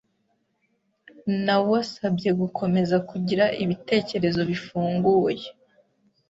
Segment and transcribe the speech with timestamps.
[1.45, 5.47] Nawesabye gukomeza kugira ibitekerezo bifunguye.